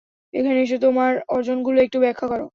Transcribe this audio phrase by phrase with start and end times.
[0.33, 2.45] এখানে এসে তোমার অর্জনগুলো একটু ব্যাখ্যা করো।